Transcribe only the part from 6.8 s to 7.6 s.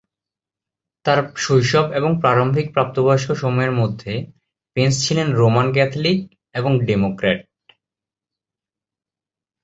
Democrat.